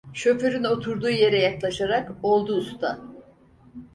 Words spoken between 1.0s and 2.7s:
yere yaklaşarak: "Oldu